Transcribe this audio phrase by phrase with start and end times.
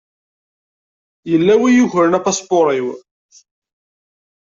[1.31, 2.87] Yella win i yukren apaspuṛ-iw.